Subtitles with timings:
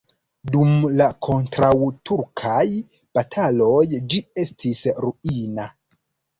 [0.53, 0.71] Dum
[1.01, 2.65] la kontraŭturkaj
[3.19, 3.85] bataloj
[4.15, 5.71] ĝi estis ruina.